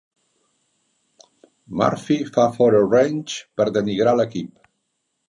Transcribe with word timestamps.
Murphy 1.81 2.17
fa 2.31 2.45
fora 2.57 2.81
Ranch 2.95 3.37
per 3.61 3.69
denigrar 3.77 4.15
l'equip. 4.21 4.73